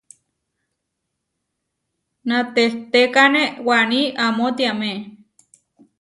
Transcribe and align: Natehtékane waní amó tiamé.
Natehtékane 2.27 3.43
waní 3.67 4.01
amó 4.25 4.45
tiamé. 4.57 4.91